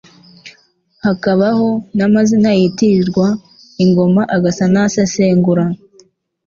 [1.05, 1.67] hakabaho
[1.97, 3.27] n'amazina yitirirwa
[3.83, 5.65] ingoma agasa n'asesengura